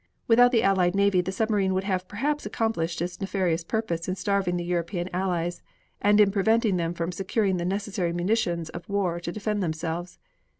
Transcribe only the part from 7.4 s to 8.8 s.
the necessary munitions